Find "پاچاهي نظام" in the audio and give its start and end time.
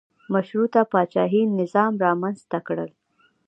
0.91-1.93